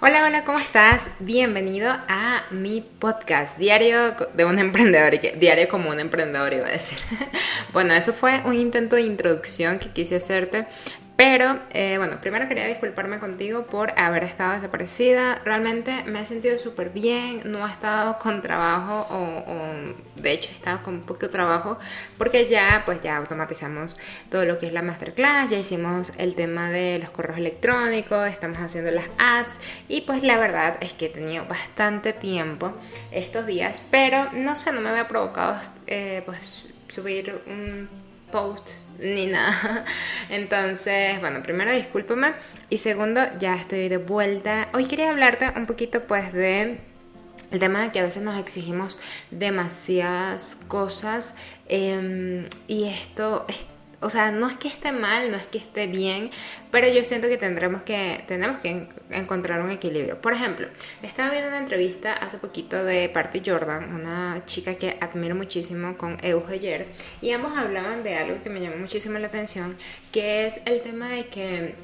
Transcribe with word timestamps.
Hola, 0.00 0.24
hola, 0.24 0.44
¿cómo 0.44 0.60
estás? 0.60 1.10
Bienvenido 1.18 1.90
a 1.90 2.44
mi 2.52 2.82
podcast, 2.82 3.58
Diario 3.58 4.14
de 4.32 4.44
un 4.44 4.60
Emprendedor, 4.60 5.20
Diario 5.40 5.68
como 5.68 5.90
un 5.90 5.98
Emprendedor 5.98 6.52
iba 6.52 6.68
a 6.68 6.70
decir. 6.70 7.00
bueno, 7.72 7.94
eso 7.94 8.12
fue 8.12 8.40
un 8.44 8.54
intento 8.54 8.94
de 8.94 9.02
introducción 9.02 9.80
que 9.80 9.90
quise 9.90 10.14
hacerte 10.14 10.68
pero 11.18 11.58
eh, 11.74 11.98
bueno, 11.98 12.20
primero 12.20 12.46
quería 12.46 12.68
disculparme 12.68 13.18
contigo 13.18 13.64
por 13.64 13.90
haber 13.98 14.22
estado 14.22 14.52
desaparecida. 14.52 15.40
Realmente 15.44 16.04
me 16.04 16.20
he 16.20 16.24
sentido 16.24 16.56
súper 16.58 16.90
bien, 16.90 17.42
no 17.44 17.66
he 17.66 17.70
estado 17.72 18.20
con 18.20 18.40
trabajo 18.40 19.04
o, 19.10 20.22
de 20.22 20.32
hecho 20.32 20.50
he 20.52 20.54
estado 20.54 20.80
con 20.84 21.00
poco 21.00 21.28
trabajo 21.28 21.76
porque 22.18 22.46
ya 22.46 22.84
pues 22.84 23.00
ya 23.00 23.16
automatizamos 23.16 23.96
todo 24.30 24.44
lo 24.44 24.58
que 24.58 24.66
es 24.66 24.72
la 24.72 24.82
masterclass, 24.82 25.50
ya 25.50 25.58
hicimos 25.58 26.12
el 26.18 26.36
tema 26.36 26.70
de 26.70 27.00
los 27.00 27.10
correos 27.10 27.38
electrónicos, 27.38 28.28
estamos 28.28 28.58
haciendo 28.58 28.92
las 28.92 29.06
ads 29.18 29.58
y 29.88 30.02
pues 30.02 30.22
la 30.22 30.38
verdad 30.38 30.76
es 30.80 30.92
que 30.92 31.06
he 31.06 31.10
tenido 31.10 31.44
bastante 31.46 32.12
tiempo 32.12 32.74
estos 33.10 33.44
días, 33.44 33.84
pero 33.90 34.30
no 34.34 34.54
sé, 34.54 34.70
no 34.70 34.80
me 34.80 34.90
había 34.90 35.08
provocado 35.08 35.56
eh, 35.88 36.22
pues 36.24 36.68
subir 36.86 37.42
un 37.48 38.07
posts 38.30 38.84
ni 38.98 39.26
nada. 39.26 39.84
Entonces, 40.28 41.20
bueno, 41.20 41.42
primero 41.42 41.72
discúlpame 41.72 42.34
y 42.68 42.78
segundo, 42.78 43.20
ya 43.38 43.54
estoy 43.54 43.88
de 43.88 43.98
vuelta. 43.98 44.68
Hoy 44.74 44.86
quería 44.86 45.10
hablarte 45.10 45.52
un 45.56 45.66
poquito 45.66 46.04
pues 46.04 46.32
de 46.32 46.80
el 47.50 47.60
tema 47.60 47.82
de 47.82 47.92
que 47.92 48.00
a 48.00 48.02
veces 48.02 48.22
nos 48.22 48.38
exigimos 48.38 49.00
demasiadas 49.30 50.60
cosas 50.68 51.36
em, 51.66 52.46
y 52.66 52.84
esto 52.84 53.46
es 53.48 53.56
o 54.00 54.10
sea, 54.10 54.30
no 54.30 54.46
es 54.48 54.56
que 54.56 54.68
esté 54.68 54.92
mal, 54.92 55.30
no 55.30 55.36
es 55.36 55.46
que 55.46 55.58
esté 55.58 55.86
bien, 55.86 56.30
pero 56.70 56.88
yo 56.88 57.04
siento 57.04 57.28
que 57.28 57.36
tendremos 57.36 57.82
que, 57.82 58.24
tenemos 58.28 58.58
que 58.60 58.88
encontrar 59.10 59.60
un 59.60 59.70
equilibrio. 59.70 60.20
Por 60.20 60.32
ejemplo, 60.32 60.68
estaba 61.02 61.30
viendo 61.30 61.48
una 61.48 61.58
entrevista 61.58 62.12
hace 62.12 62.38
poquito 62.38 62.84
de 62.84 63.08
Party 63.08 63.42
Jordan, 63.44 63.94
una 63.94 64.42
chica 64.44 64.74
que 64.76 64.96
admiro 65.00 65.34
muchísimo 65.34 65.96
con 65.96 66.16
Eugeyer, 66.22 66.86
y 67.20 67.32
ambos 67.32 67.56
hablaban 67.58 68.02
de 68.04 68.16
algo 68.16 68.42
que 68.42 68.50
me 68.50 68.60
llamó 68.60 68.76
muchísimo 68.76 69.18
la 69.18 69.26
atención, 69.26 69.76
que 70.12 70.46
es 70.46 70.60
el 70.66 70.82
tema 70.82 71.08
de 71.08 71.26
que 71.26 71.74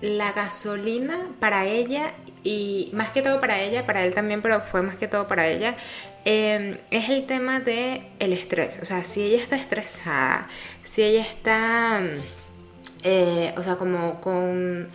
la 0.00 0.32
gasolina 0.32 1.28
para 1.38 1.66
ella 1.66 2.14
y 2.42 2.90
más 2.92 3.10
que 3.10 3.22
todo 3.22 3.40
para 3.40 3.60
ella, 3.60 3.86
para 3.86 4.04
él 4.04 4.14
también, 4.14 4.42
pero 4.42 4.60
fue 4.60 4.82
más 4.82 4.96
que 4.96 5.08
todo 5.08 5.28
para 5.28 5.46
ella, 5.48 5.76
Em, 6.24 6.76
es 6.90 7.08
el 7.08 7.24
tema 7.24 7.60
de 7.60 8.02
el 8.18 8.32
estrés. 8.32 8.78
O 8.82 8.84
sea, 8.84 9.02
si 9.04 9.22
ella 9.22 9.38
está 9.38 9.56
estresada, 9.56 10.48
si 10.82 11.02
ella 11.02 11.22
está, 11.22 12.02
eh, 13.04 13.54
o 13.56 13.62
sea, 13.62 13.76
como 13.76 14.20
con 14.20 14.86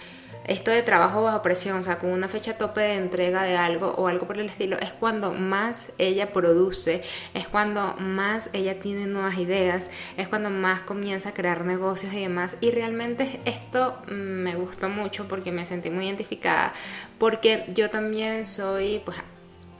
esto 0.47 0.71
de 0.71 0.83
trabajo 0.83 1.23
bajo 1.23 1.41
presión, 1.41 1.77
o 1.77 1.83
sea, 1.83 1.97
con 1.97 2.11
una 2.11 2.27
fecha 2.27 2.57
tope 2.57 2.81
de 2.81 2.95
entrega 2.95 3.43
de 3.43 3.57
algo 3.57 3.89
o 3.97 4.07
algo 4.07 4.27
por 4.27 4.37
el 4.37 4.47
estilo, 4.47 4.77
es 4.79 4.93
cuando 4.93 5.33
más 5.33 5.93
ella 5.97 6.33
produce, 6.33 7.03
es 7.33 7.47
cuando 7.47 7.95
más 7.99 8.49
ella 8.53 8.79
tiene 8.79 9.07
nuevas 9.07 9.37
ideas, 9.37 9.91
es 10.17 10.27
cuando 10.27 10.49
más 10.49 10.81
comienza 10.81 11.29
a 11.29 11.33
crear 11.33 11.65
negocios 11.65 12.13
y 12.13 12.21
demás. 12.21 12.57
Y 12.61 12.71
realmente 12.71 13.39
esto 13.45 14.01
me 14.07 14.55
gustó 14.55 14.89
mucho 14.89 15.27
porque 15.27 15.51
me 15.51 15.65
sentí 15.65 15.89
muy 15.89 16.05
identificada, 16.05 16.73
porque 17.17 17.65
yo 17.73 17.89
también 17.89 18.45
soy, 18.45 19.01
pues, 19.03 19.17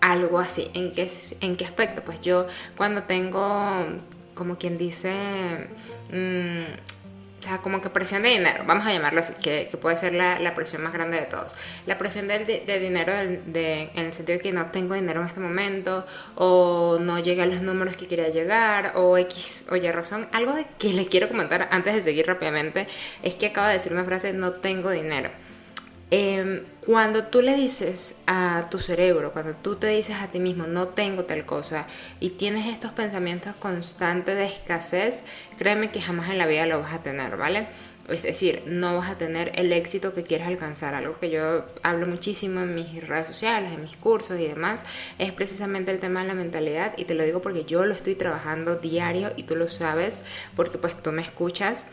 algo 0.02 0.39
así. 0.39 0.69
¿En 0.73 0.91
qué, 0.91 1.11
¿En 1.41 1.55
qué 1.55 1.66
aspecto? 1.66 2.03
Pues 2.03 2.21
yo 2.21 2.47
cuando 2.77 3.03
tengo, 3.03 3.86
como 4.33 4.58
quien 4.58 4.77
dice, 4.77 5.13
mm, 6.11 7.05
o 7.39 7.47
sea, 7.47 7.59
como 7.59 7.80
que 7.80 7.89
presión 7.89 8.23
de 8.23 8.30
dinero, 8.30 8.64
vamos 8.66 8.88
a 8.88 8.91
llamarlo 8.91 9.19
así, 9.19 9.33
que, 9.41 9.69
puede 9.80 9.97
ser 9.97 10.14
la, 10.14 10.39
la, 10.39 10.55
presión 10.55 10.81
más 10.81 10.94
grande 10.94 11.17
de 11.17 11.25
todos. 11.25 11.55
La 11.86 11.97
presión 11.97 12.27
de, 12.27 12.39
de, 12.39 12.80
dinero 12.80 13.14
de, 13.14 13.92
en 13.93 14.05
el 14.05 14.14
sentido 14.14 14.37
de 14.37 14.43
que 14.43 14.52
no 14.52 14.67
tengo 14.71 14.95
dinero 14.95 15.21
en 15.21 15.27
este 15.27 15.39
momento, 15.39 16.05
o 16.36 16.98
no 16.99 17.20
llegué 17.20 17.43
a 17.43 17.45
los 17.45 17.61
números 17.61 17.98
que 17.98 18.08
quería 18.08 18.30
llegar, 18.30 18.93
o 18.95 19.17
X 19.17 19.65
o 19.70 19.76
Y 19.76 19.92
razón. 19.92 20.27
Algo 20.32 20.55
que 20.80 20.93
le 20.93 21.05
quiero 21.05 21.27
comentar 21.27 21.67
antes 21.71 21.93
de 21.93 22.02
seguir 22.02 22.26
rápidamente 22.26 22.87
es 23.21 23.36
que 23.36 23.48
acabo 23.48 23.67
de 23.67 23.73
decir 23.73 23.93
una 23.93 24.05
frase, 24.05 24.33
no 24.33 24.54
tengo 24.54 24.89
dinero. 24.89 25.30
Em, 26.11 26.64
cuando 26.86 27.26
tú 27.26 27.42
le 27.42 27.55
dices 27.55 28.21
a 28.27 28.67
tu 28.70 28.80
cerebro, 28.80 29.33
cuando 29.33 29.55
tú 29.55 29.76
te 29.76 29.88
dices 29.88 30.17
a 30.21 30.27
ti 30.30 30.39
mismo, 30.39 30.67
no 30.67 30.89
tengo 30.89 31.26
tal 31.26 31.45
cosa, 31.45 31.88
y 32.20 32.32
tienes 32.32 32.67
estos 32.67 32.92
pensamientos 32.92 33.55
constantes 33.55 34.36
de 34.36 34.45
escasez, 34.45 35.26
créeme 35.58 35.89
que 35.92 36.02
jamás 36.02 36.30
en 36.30 36.38
la 36.38 36.45
vida 36.45 36.67
lo 36.67 36.80
vas 36.80 36.93
a 36.93 37.02
tener, 37.02 37.38
¿vale? 37.38 37.67
Es 38.08 38.21
decir, 38.21 38.61
no 38.67 38.95
vas 38.95 39.10
a 39.10 39.17
tener 39.17 39.52
el 39.55 39.73
éxito 39.73 40.14
que 40.14 40.21
quieres 40.21 40.45
alcanzar. 40.45 40.93
Algo 40.93 41.17
que 41.17 41.32
yo 41.32 41.66
hablo 41.82 42.05
muchísimo 42.05 42.61
en 42.61 42.76
mis 42.76 43.08
redes 43.08 43.26
sociales, 43.26 43.72
en 43.73 43.82
mis 43.82 43.98
cursos 43.98 44.39
y 44.39 44.48
demás, 44.48 44.86
es 45.17 45.32
precisamente 45.32 45.89
el 45.89 45.99
tema 45.99 46.22
de 46.22 46.27
la 46.27 46.36
mentalidad. 46.36 46.93
Y 46.98 47.05
te 47.05 47.16
lo 47.16 47.23
digo 47.23 47.42
porque 47.42 47.66
yo 47.66 47.83
lo 47.86 47.95
estoy 47.95 48.14
trabajando 48.14 48.76
diario 48.76 49.32
y 49.36 49.43
tú 49.43 49.55
lo 49.55 49.67
sabes, 49.70 50.27
porque 50.55 50.77
pues 50.77 51.02
tú 51.02 51.11
me 51.11 51.23
escuchas 51.23 51.86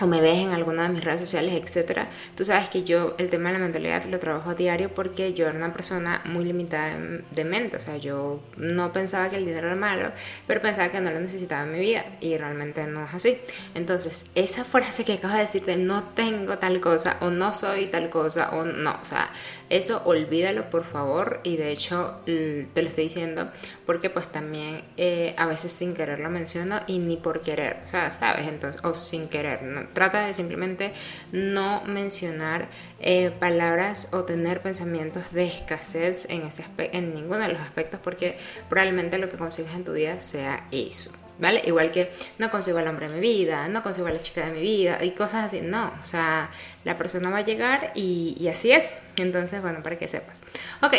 o 0.00 0.06
me 0.06 0.20
ves 0.20 0.38
en 0.38 0.50
alguna 0.50 0.84
de 0.84 0.88
mis 0.88 1.04
redes 1.04 1.20
sociales, 1.20 1.54
etcétera, 1.54 2.08
tú 2.36 2.44
sabes 2.44 2.68
que 2.68 2.84
yo 2.84 3.14
el 3.18 3.30
tema 3.30 3.50
de 3.50 3.54
la 3.54 3.64
mentalidad 3.64 4.04
lo 4.04 4.18
trabajo 4.18 4.50
a 4.50 4.54
diario 4.54 4.92
porque 4.92 5.34
yo 5.34 5.46
era 5.46 5.56
una 5.56 5.72
persona 5.72 6.22
muy 6.24 6.44
limitada 6.44 6.98
de 7.30 7.44
mente, 7.44 7.76
o 7.76 7.80
sea, 7.80 7.96
yo 7.96 8.40
no 8.56 8.92
pensaba 8.92 9.30
que 9.30 9.36
el 9.36 9.46
dinero 9.46 9.68
era 9.68 9.76
malo, 9.76 10.10
pero 10.46 10.60
pensaba 10.60 10.90
que 10.90 11.00
no 11.00 11.10
lo 11.10 11.20
necesitaba 11.20 11.64
en 11.64 11.72
mi 11.72 11.80
vida 11.80 12.04
y 12.20 12.36
realmente 12.36 12.86
no 12.86 13.04
es 13.04 13.14
así. 13.14 13.38
Entonces, 13.74 14.26
esa 14.34 14.64
frase 14.64 15.04
que 15.04 15.14
acabo 15.14 15.34
de 15.34 15.40
decirte, 15.40 15.76
no 15.76 16.04
tengo 16.14 16.58
tal 16.58 16.80
cosa 16.80 17.18
o 17.20 17.30
no 17.30 17.54
soy 17.54 17.86
tal 17.86 18.10
cosa 18.10 18.50
o 18.50 18.64
no, 18.64 18.98
o 19.00 19.04
sea, 19.04 19.30
eso 19.70 20.02
olvídalo 20.04 20.70
por 20.70 20.84
favor 20.84 21.40
y 21.42 21.56
de 21.56 21.70
hecho 21.70 22.20
te 22.26 22.82
lo 22.82 22.88
estoy 22.88 23.04
diciendo 23.04 23.50
porque 23.86 24.10
pues 24.10 24.28
también 24.28 24.82
eh, 24.96 25.34
a 25.36 25.46
veces 25.46 25.72
sin 25.72 25.94
querer 25.94 26.20
lo 26.20 26.30
menciono 26.30 26.80
y 26.86 26.98
ni 26.98 27.16
por 27.16 27.40
querer, 27.40 27.78
o 27.86 27.90
sea, 27.90 28.10
sabes, 28.10 28.46
entonces, 28.46 28.80
o 28.84 28.94
sin 28.94 29.28
querer, 29.28 29.62
no, 29.62 29.83
trata 29.92 30.26
de 30.26 30.34
simplemente 30.34 30.92
no 31.32 31.82
mencionar 31.84 32.68
eh, 33.00 33.30
palabras 33.38 34.08
o 34.12 34.24
tener 34.24 34.62
pensamientos 34.62 35.32
de 35.32 35.46
escasez 35.46 36.28
en, 36.30 36.42
ese 36.42 36.64
en 36.78 37.14
ninguno 37.14 37.40
de 37.40 37.48
los 37.48 37.60
aspectos 37.60 38.00
porque 38.02 38.36
probablemente 38.68 39.18
lo 39.18 39.28
que 39.28 39.36
consigues 39.36 39.74
en 39.74 39.84
tu 39.84 39.92
vida 39.92 40.20
sea 40.20 40.68
eso. 40.70 41.10
¿Vale? 41.38 41.62
Igual 41.64 41.90
que 41.90 42.12
no 42.38 42.48
consigo 42.48 42.78
al 42.78 42.86
hombre 42.86 43.08
de 43.08 43.14
mi 43.14 43.20
vida, 43.20 43.66
no 43.66 43.82
consigo 43.82 44.06
a 44.06 44.10
la 44.10 44.22
chica 44.22 44.46
de 44.46 44.52
mi 44.52 44.60
vida 44.60 45.02
y 45.02 45.10
cosas 45.12 45.46
así. 45.46 45.60
No, 45.62 45.92
o 46.00 46.04
sea, 46.04 46.50
la 46.84 46.96
persona 46.96 47.28
va 47.28 47.38
a 47.38 47.40
llegar 47.40 47.90
y, 47.96 48.46
así 48.48 48.70
es. 48.70 48.94
Entonces, 49.18 49.60
bueno, 49.60 49.82
para 49.82 49.98
que 49.98 50.06
sepas. 50.06 50.42
Ok, 50.80 50.94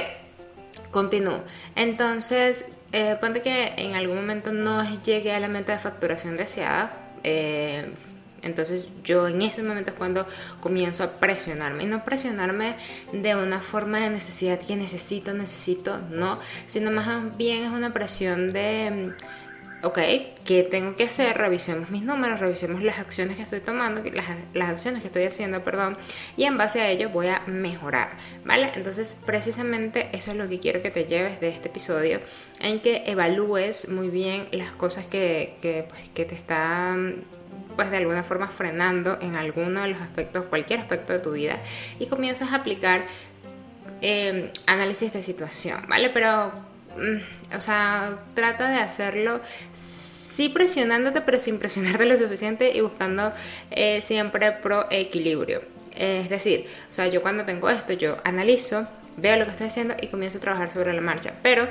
continúo. 0.92 1.42
Entonces, 1.76 2.66
eh, 2.92 3.16
ponte 3.22 3.42
que 3.42 3.76
en 3.78 3.96
algún 3.96 4.18
momento 4.18 4.52
no 4.52 4.84
llegue 5.04 5.34
a 5.34 5.40
la 5.40 5.48
meta 5.48 5.72
de 5.72 5.80
facturación 5.80 6.36
deseada. 6.36 6.92
Eh, 7.24 7.86
entonces 8.46 8.88
yo 9.04 9.28
en 9.28 9.42
ese 9.42 9.64
momento 9.64 9.92
es 9.92 9.98
cuando 9.98 10.26
comienzo 10.62 11.04
a 11.04 11.18
presionarme. 11.18 11.84
Y 11.84 11.88
no 11.88 12.06
presionarme 12.06 12.76
de 13.12 13.36
una 13.36 13.60
forma 13.60 14.00
de 14.00 14.10
necesidad 14.10 14.60
que 14.60 14.76
necesito, 14.76 15.34
necesito, 15.34 15.98
no. 16.10 16.40
Sino 16.68 16.92
más 16.92 17.36
bien 17.38 17.66
es 17.66 17.72
una 17.72 17.92
presión 17.92 18.54
de 18.54 19.14
ok, 19.82 20.00
¿qué 20.46 20.68
tengo 20.70 20.96
que 20.96 21.04
hacer? 21.04 21.38
Revisemos 21.38 21.90
mis 21.90 22.02
números, 22.02 22.40
revisemos 22.40 22.82
las 22.82 23.00
acciones 23.00 23.38
que 23.38 23.44
estoy 23.44 23.60
tomando, 23.60 24.02
las, 24.12 24.70
acciones 24.70 25.02
que 25.02 25.08
estoy 25.08 25.24
haciendo, 25.24 25.64
perdón, 25.64 25.98
y 26.38 26.46
en 26.46 26.58
base 26.58 26.82
a 26.82 26.90
ello 26.90 27.10
voy 27.10 27.28
a 27.28 27.42
mejorar, 27.46 28.10
¿vale? 28.44 28.72
Entonces, 28.76 29.22
precisamente 29.26 30.10
eso 30.14 30.32
es 30.32 30.38
lo 30.38 30.48
que 30.50 30.60
quiero 30.60 30.82
que 30.82 30.92
te 30.92 31.06
lleves 31.06 31.40
de 31.40 31.50
este 31.50 31.70
episodio, 31.70 32.20
en 32.62 32.80
que 32.82 33.04
evalúes 33.06 33.90
muy 33.90 34.10
bien 34.10 34.48
las 34.52 34.72
cosas 34.72 35.06
que, 35.06 35.86
pues, 35.90 36.10
que 36.10 36.26
te 36.26 36.36
están 36.36 37.24
pues 37.76 37.92
de 37.92 37.98
alguna 37.98 38.24
forma 38.24 38.48
frenando 38.48 39.18
en 39.22 39.36
alguno 39.36 39.82
de 39.82 39.90
los 39.90 40.00
aspectos, 40.00 40.46
cualquier 40.46 40.80
aspecto 40.80 41.12
de 41.12 41.20
tu 41.20 41.32
vida 41.32 41.60
y 42.00 42.06
comienzas 42.08 42.54
a 42.54 42.58
aplicar 42.58 43.04
eh, 44.02 44.52
análisis 44.66 45.12
de 45.12 45.22
situación, 45.22 45.82
¿vale? 45.88 46.10
Pero, 46.10 46.54
o 47.56 47.62
sea, 47.62 48.20
trata 48.34 48.70
de 48.70 48.78
hacerlo 48.78 49.42
sí 49.74 50.50
presionándote, 50.50 51.22
pero 51.22 51.40
sin 51.40 51.60
presionarte 51.60 52.06
lo 52.06 52.18
suficiente 52.18 52.72
y 52.76 52.82
buscando 52.82 53.34
eh, 53.72 54.02
siempre 54.02 54.52
pro 54.52 54.88
equilibrio. 54.90 55.62
Es 55.96 56.30
decir, 56.30 56.66
o 56.90 56.94
sea, 56.94 57.08
yo 57.08 57.22
cuando 57.22 57.46
tengo 57.46 57.70
esto, 57.70 57.94
yo 57.94 58.18
analizo, 58.24 58.88
veo 59.18 59.38
lo 59.38 59.46
que 59.46 59.52
estoy 59.52 59.68
haciendo 59.68 59.96
y 60.02 60.08
comienzo 60.08 60.40
a 60.40 60.42
trabajar 60.42 60.70
sobre 60.70 60.94
la 60.94 61.02
marcha, 61.02 61.34
pero 61.42 61.68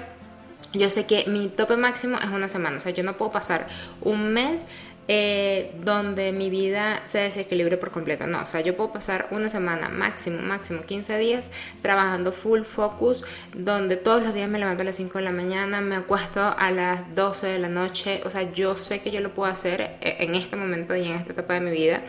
yo 0.72 0.90
sé 0.90 1.06
que 1.06 1.24
mi 1.26 1.48
tope 1.48 1.76
máximo 1.76 2.18
es 2.18 2.30
una 2.30 2.48
semana, 2.48 2.78
o 2.78 2.80
sea, 2.80 2.92
yo 2.92 3.04
no 3.04 3.16
puedo 3.16 3.32
pasar 3.32 3.66
un 4.00 4.32
mes 4.32 4.66
eh, 5.06 5.72
donde 5.84 6.32
mi 6.32 6.48
vida 6.48 7.02
se 7.04 7.18
desequilibre 7.18 7.76
por 7.76 7.90
completo. 7.90 8.26
No, 8.26 8.42
o 8.42 8.46
sea, 8.46 8.62
yo 8.62 8.76
puedo 8.76 8.92
pasar 8.92 9.28
una 9.30 9.48
semana, 9.48 9.88
máximo, 9.88 10.40
máximo 10.40 10.82
15 10.82 11.18
días 11.18 11.50
trabajando 11.82 12.32
full 12.32 12.62
focus, 12.62 13.24
donde 13.54 13.96
todos 13.96 14.22
los 14.22 14.32
días 14.32 14.48
me 14.48 14.58
levanto 14.58 14.82
a 14.82 14.84
las 14.84 14.96
5 14.96 15.18
de 15.18 15.24
la 15.24 15.32
mañana, 15.32 15.80
me 15.80 15.96
acuesto 15.96 16.40
a 16.40 16.70
las 16.70 17.14
12 17.14 17.48
de 17.48 17.58
la 17.58 17.68
noche. 17.68 18.22
O 18.24 18.30
sea, 18.30 18.50
yo 18.52 18.76
sé 18.76 19.00
que 19.00 19.10
yo 19.10 19.20
lo 19.20 19.34
puedo 19.34 19.52
hacer 19.52 19.80
eh, 20.00 20.16
en 20.20 20.34
este 20.34 20.56
momento 20.56 20.96
y 20.96 21.04
en 21.04 21.16
esta 21.16 21.32
etapa 21.32 21.54
de 21.54 21.60
mi 21.60 21.70
vida 21.70 22.00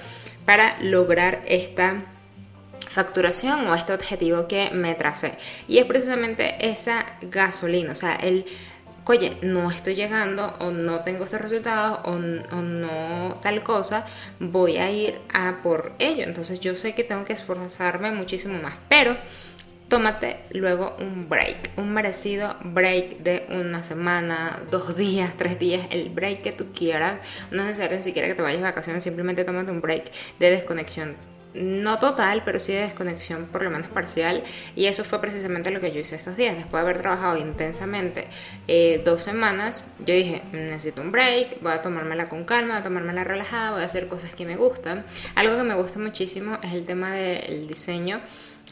para 0.45 0.79
lograr 0.81 1.41
esta 1.47 2.05
facturación 2.89 3.67
o 3.67 3.75
este 3.75 3.93
objetivo 3.93 4.47
que 4.47 4.71
me 4.71 4.95
tracé. 4.95 5.33
Y 5.67 5.79
es 5.79 5.85
precisamente 5.85 6.55
esa 6.65 7.05
gasolina, 7.21 7.91
o 7.91 7.95
sea, 7.95 8.15
el 8.15 8.45
oye, 9.05 9.37
no 9.41 9.69
estoy 9.71 9.95
llegando 9.95 10.53
o 10.59 10.71
no 10.71 11.01
tengo 11.01 11.25
estos 11.25 11.41
resultados 11.41 11.99
o, 12.05 12.17
no 12.17 13.39
tal 13.41 13.63
cosa, 13.63 14.05
voy 14.39 14.77
a 14.77 14.91
ir 14.91 15.19
a 15.33 15.59
por 15.63 15.93
ello. 15.99 16.23
Entonces 16.23 16.59
yo 16.59 16.75
sé 16.75 16.93
que 16.93 17.03
tengo 17.03 17.25
que 17.25 17.33
esforzarme 17.33 18.11
muchísimo 18.11 18.61
más, 18.61 18.75
pero 18.89 19.15
tómate 19.87 20.37
luego 20.51 20.95
un 20.99 21.29
break, 21.29 21.71
un 21.77 21.93
merecido 21.93 22.55
break 22.63 23.19
de 23.19 23.45
una 23.49 23.83
semana, 23.83 24.59
dos 24.71 24.97
días, 24.97 25.33
tres 25.37 25.59
días, 25.59 25.87
el 25.91 26.09
break 26.09 26.41
que 26.41 26.51
tú 26.51 26.71
quieras. 26.73 27.19
No 27.51 27.61
es 27.61 27.67
necesario 27.69 27.97
ni 27.97 28.03
siquiera 28.03 28.27
que 28.27 28.35
te 28.35 28.41
vayas 28.41 28.59
de 28.59 28.63
vacaciones, 28.63 29.03
simplemente 29.03 29.43
tómate 29.43 29.71
un 29.71 29.81
break 29.81 30.11
de 30.39 30.51
desconexión 30.51 31.34
no 31.55 31.99
total, 31.99 32.43
pero 32.45 32.59
sí 32.59 32.73
de 32.73 32.81
desconexión 32.81 33.45
por 33.45 33.63
lo 33.63 33.69
menos 33.69 33.87
parcial. 33.87 34.43
Y 34.75 34.85
eso 34.85 35.03
fue 35.03 35.19
precisamente 35.19 35.71
lo 35.71 35.79
que 35.79 35.91
yo 35.91 35.99
hice 35.99 36.15
estos 36.15 36.37
días. 36.37 36.55
Después 36.55 36.83
de 36.83 36.89
haber 36.89 37.01
trabajado 37.01 37.37
intensamente 37.37 38.27
eh, 38.67 39.01
dos 39.03 39.23
semanas, 39.23 39.91
yo 40.05 40.13
dije, 40.13 40.41
necesito 40.51 41.01
un 41.01 41.11
break, 41.11 41.61
voy 41.61 41.71
a 41.71 41.81
tomármela 41.81 42.29
con 42.29 42.43
calma, 42.43 42.73
voy 42.73 42.81
a 42.81 42.83
tomármela 42.83 43.23
relajada, 43.23 43.71
voy 43.71 43.81
a 43.81 43.85
hacer 43.85 44.07
cosas 44.07 44.35
que 44.35 44.45
me 44.45 44.55
gustan. 44.57 45.05
Algo 45.35 45.55
que 45.57 45.63
me 45.63 45.75
gusta 45.75 45.99
muchísimo 45.99 46.59
es 46.61 46.73
el 46.73 46.85
tema 46.85 47.13
del 47.13 47.67
diseño. 47.67 48.21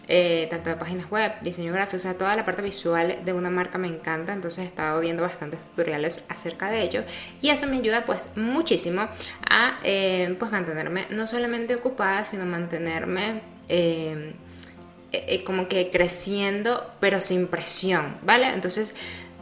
Eh, 0.08 0.48
tanto 0.50 0.70
de 0.70 0.76
páginas 0.76 1.10
web, 1.10 1.32
diseño 1.42 1.72
gráfico, 1.72 1.96
o 1.96 2.00
sea, 2.00 2.18
toda 2.18 2.36
la 2.36 2.44
parte 2.44 2.62
visual 2.62 3.20
de 3.24 3.32
una 3.32 3.50
marca 3.50 3.78
me 3.78 3.88
encanta, 3.88 4.34
entonces 4.34 4.66
he 4.66 4.68
estado 4.68 5.00
viendo 5.00 5.24
bastantes 5.24 5.62
tutoriales 5.62 6.26
acerca 6.28 6.70
de 6.70 6.82
ello 6.82 7.04
y 7.42 7.50
eso 7.50 7.68
me 7.68 7.78
ayuda 7.78 8.04
pues 8.06 8.36
muchísimo 8.36 9.08
a 9.50 9.80
eh, 9.82 10.36
pues 10.38 10.52
mantenerme 10.52 11.06
no 11.10 11.26
solamente 11.26 11.76
ocupada, 11.76 12.26
sino 12.26 12.46
mantenerme... 12.46 13.42
Eh, 13.70 14.34
como 15.46 15.68
que 15.68 15.92
creciendo 15.92 16.92
pero 17.00 17.20
sin 17.20 17.48
presión, 17.48 18.18
¿vale? 18.24 18.48
Entonces 18.48 18.96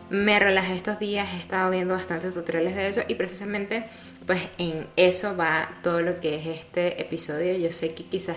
me 0.09 0.37
relajé 0.37 0.75
estos 0.75 0.99
días, 0.99 1.29
he 1.33 1.37
estado 1.37 1.71
viendo 1.71 1.93
bastantes 1.93 2.33
tutoriales 2.33 2.75
de 2.75 2.89
eso 2.89 3.01
y 3.07 3.15
precisamente 3.15 3.85
pues 4.27 4.41
en 4.57 4.87
eso 4.97 5.37
va 5.37 5.79
todo 5.81 6.01
lo 6.01 6.19
que 6.19 6.35
es 6.35 6.47
este 6.47 7.01
episodio. 7.01 7.55
Yo 7.57 7.71
sé 7.71 7.95
que 7.95 8.03
quizás 8.03 8.35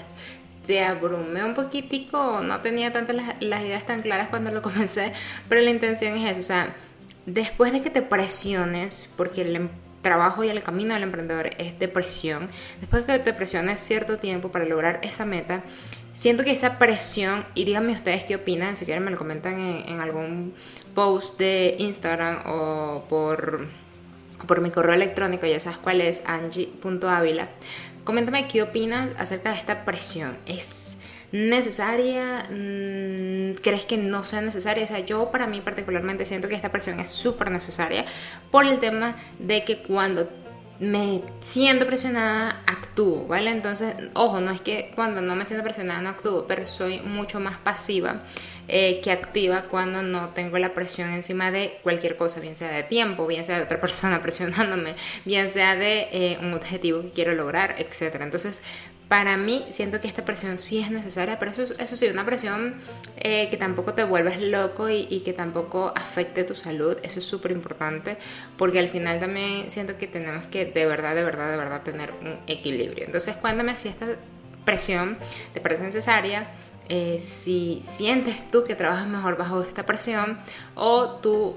te 0.67 0.83
abrumé 0.83 1.45
un 1.45 1.55
poquitico, 1.55 2.41
no 2.41 2.61
tenía 2.61 2.93
tantas 2.93 3.17
las, 3.41 3.63
ideas 3.63 3.87
tan 3.87 4.03
claras 4.03 4.29
cuando 4.29 4.51
lo 4.51 4.63
comencé, 4.63 5.13
pero 5.49 5.61
la 5.61 5.71
intención 5.71 6.17
es 6.17 6.33
eso, 6.33 6.41
o 6.41 6.45
sea, 6.45 6.75
después 7.27 7.73
de 7.73 7.81
que 7.81 7.91
te 7.91 8.03
presiones, 8.03 9.13
porque 9.17 9.43
el 9.43 9.57
em, 9.57 9.69
trabajo 10.03 10.45
y 10.45 10.49
el 10.49 10.63
camino 10.63 10.95
del 10.95 11.03
emprendedor 11.03 11.51
es 11.59 11.79
de 11.79 11.89
presión, 11.89 12.51
después 12.81 13.07
de 13.07 13.15
que 13.15 13.19
te 13.21 13.33
presiones 13.33 13.81
cierto 13.81 14.19
tiempo 14.19 14.51
para 14.51 14.65
lograr 14.65 15.01
esa 15.03 15.25
meta, 15.25 15.63
siento 16.13 16.45
que 16.45 16.53
esa 16.53 16.79
presión, 16.79 17.45
y 17.55 17.65
díganme 17.65 17.93
ustedes 17.93 18.25
qué 18.25 18.37
opinan, 18.37 18.77
si 18.77 18.85
quieren 18.85 19.05
me 19.05 19.11
lo 19.11 19.19
comentan 19.19 19.59
en, 19.59 19.89
en 19.89 20.01
algún 20.01 20.55
post 20.95 21.39
de 21.39 21.77
Instagram 21.79 22.43
o 22.47 23.05
por, 23.09 23.67
por 24.47 24.61
mi 24.61 24.71
correo 24.71 24.95
electrónico, 24.95 25.47
ya 25.47 25.61
sabes 25.61 25.79
cuál 25.79 26.01
es, 26.01 26.25
angie.avila. 26.27 27.49
Coméntame 28.05 28.49
qué 28.49 28.63
opinas 28.63 29.11
acerca 29.19 29.51
de 29.51 29.57
esta 29.57 29.85
presión. 29.85 30.37
¿Es 30.47 31.01
necesaria? 31.33 32.47
Mm, 32.51 33.55
¿Crees 33.63 33.87
que 33.87 33.97
no 33.97 34.25
sea 34.25 34.41
necesaria? 34.41 34.85
O 34.85 34.89
sea, 34.89 35.01
yo 35.01 35.31
para 35.31 35.47
mí 35.47 35.61
particularmente 35.61 36.27
siento 36.27 36.49
que 36.49 36.55
esta 36.55 36.71
presión 36.71 37.01
es 37.01 37.11
súper 37.11 37.51
necesaria 37.51 38.05
por 38.51 38.67
el 38.67 38.79
tema 38.79 39.17
de 39.39 39.65
que 39.65 39.83
cuando 39.83 40.29
me 40.81 41.23
siento 41.41 41.87
presionada, 41.87 42.63
actúo, 42.67 43.27
¿vale? 43.27 43.51
Entonces, 43.51 43.95
ojo, 44.15 44.41
no 44.41 44.51
es 44.51 44.61
que 44.61 44.93
cuando 44.95 45.23
no 45.23 45.37
me 45.37 45.45
siento 45.45 45.65
presionada 45.65 46.01
no 46.03 46.11
actúo, 46.11 46.47
pero 46.47 46.67
soy 46.67 47.01
mucho 47.01 47.41
más 47.41 47.57
pasiva 47.59 48.23
eh, 48.69 49.01
que 49.03 49.11
activa 49.13 49.65
cuando 49.71 50.03
no 50.03 50.31
tengo 50.31 50.59
la 50.59 50.75
presión 50.75 51.11
encima 51.11 51.51
de 51.51 51.79
cualquier 51.83 52.17
cosa, 52.17 52.41
bien 52.41 52.57
sea 52.57 52.71
de 52.71 52.83
tiempo, 52.83 53.27
bien 53.27 53.45
sea 53.45 53.59
de 53.59 53.65
otra 53.65 53.81
persona 53.81 54.23
presionándome, 54.23 54.95
bien 55.25 55.51
sea 55.51 55.77
de 55.77 56.09
eh, 56.13 56.39
un 56.41 56.55
objetivo 56.55 57.03
que 57.03 57.11
quiero 57.11 57.35
lograr, 57.35 57.75
etc. 57.79 58.17
Entonces, 58.21 58.63
para 59.09 59.37
mí 59.37 59.65
siento 59.69 60.01
que 60.01 60.09
esta 60.09 60.25
presión 60.25 60.59
sí 60.59 60.81
es 60.81 60.91
necesaria, 60.91 61.39
pero 61.39 61.51
eso, 61.51 61.63
eso 61.79 61.97
sí, 61.97 62.09
una 62.09 62.25
presión 62.25 62.75
eh, 63.19 63.49
que 63.51 63.57
tampoco 63.57 63.93
te 63.93 64.03
vuelves 64.03 64.41
loco 64.41 64.89
y, 64.89 65.21
que 65.21 65.33
tampoco 65.33 65.93
afecte 65.95 66.45
tu 66.45 66.55
salud, 66.55 66.97
eso 67.03 67.19
es 67.19 67.25
súper 67.27 67.53
importante, 67.53 68.17
porque 68.57 68.79
al 68.79 68.89
final 68.89 69.21
también 69.21 69.71
siento 69.71 69.99
que 69.99 70.07
tenemos 70.07 70.45
que 70.47 70.65
de 70.65 70.87
verdad, 70.87 71.15
de 71.15 71.23
verdad, 71.23 71.51
de 71.51 71.57
verdad 71.57 71.83
tener 71.83 72.13
un 72.23 72.39
equilibrio. 72.47 73.05
Entonces 73.05 73.37
cuéntame 73.37 73.77
si 73.77 73.89
esta 73.89 74.07
presión 74.65 75.19
te 75.53 75.61
parece 75.61 75.83
necesaria, 75.83 76.49
eh, 76.89 77.19
si 77.21 77.81
sientes 77.85 78.51
tú 78.51 78.65
que 78.65 78.75
trabajas 78.75 79.07
mejor 79.07 79.37
bajo 79.37 79.63
esta 79.63 79.87
presión 79.87 80.39
o 80.75 81.11
tú 81.23 81.57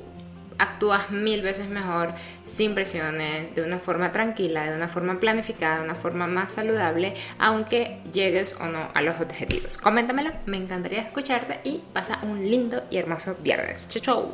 actúas 0.58 1.12
mil 1.12 1.42
veces 1.42 1.70
mejor 1.70 2.14
sin 2.46 2.74
presiones, 2.74 3.54
de 3.56 3.64
una 3.64 3.80
forma 3.80 4.12
tranquila, 4.12 4.70
de 4.70 4.76
una 4.76 4.88
forma 4.88 5.20
planificada, 5.20 5.80
de 5.80 5.86
una 5.86 5.96
forma 5.96 6.28
más 6.28 6.52
saludable, 6.52 7.14
aunque 7.40 8.00
llegues 8.12 8.56
o 8.60 8.68
no 8.68 8.90
a 8.94 9.02
los 9.02 9.20
objetivos. 9.20 9.78
Coméntamelo, 9.78 10.32
me 10.46 10.58
encantaría 10.58 11.02
escucharte 11.02 11.60
y 11.64 11.82
pasa 11.94 12.20
un 12.24 12.50
lindo 12.50 12.84
y 12.90 12.98
hermoso 12.98 13.36
viernes. 13.42 13.88
Chau, 13.90 14.02
chau. 14.02 14.32